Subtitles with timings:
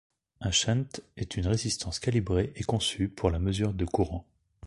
[0.39, 4.25] Un shunt est une résistance calibrée et conçue pour la mesure de courants.